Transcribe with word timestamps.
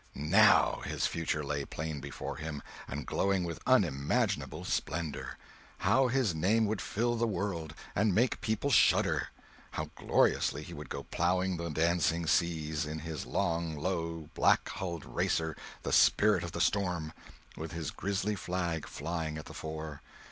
now 0.15 0.81
his 0.83 1.05
future 1.05 1.43
lay 1.43 1.63
plain 1.63 1.99
before 1.99 2.37
him, 2.37 2.63
and 2.87 3.05
glowing 3.05 3.43
with 3.43 3.61
unimaginable 3.67 4.65
splendor. 4.65 5.37
How 5.77 6.07
his 6.07 6.33
name 6.33 6.65
would 6.65 6.81
fill 6.81 7.15
the 7.17 7.27
world, 7.27 7.75
and 7.95 8.15
make 8.15 8.41
people 8.41 8.71
shudder! 8.71 9.27
How 9.69 9.91
gloriously 9.93 10.63
he 10.63 10.73
would 10.73 10.89
go 10.89 11.03
plowing 11.03 11.57
the 11.57 11.69
dancing 11.69 12.25
seas, 12.25 12.83
in 12.83 12.97
his 12.97 13.27
long, 13.27 13.77
low, 13.77 14.27
black 14.33 14.67
hulled 14.69 15.05
racer, 15.05 15.55
the 15.83 15.93
Spirit 15.93 16.43
of 16.43 16.51
the 16.53 16.61
Storm, 16.61 17.13
with 17.55 17.71
his 17.73 17.91
grisly 17.91 18.33
flag 18.33 18.87
flying 18.87 19.37
at 19.37 19.45
the 19.45 19.53
fore! 19.53 20.01